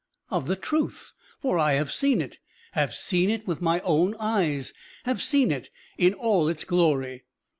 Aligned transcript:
Of 0.31 0.47
the 0.47 0.55
truth, 0.55 1.13
for 1.39 1.59
I 1.59 1.73
have 1.73 1.91
seen 1.91 2.21
it, 2.21 2.39
have 2.71 2.95
seen 2.95 3.29
it 3.29 3.45
with 3.45 3.61
my 3.61 3.81
own 3.81 4.15
eyes, 4.19 4.73
have 5.05 5.21
seen 5.21 5.51
it 5.51 5.69
in 5.95 6.15
all 6.15 6.47
its 6.49 6.63
glory. 6.63 7.25